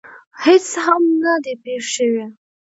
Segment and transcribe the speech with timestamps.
[0.43, 2.23] هېڅ هم نه دي پېښ شوي.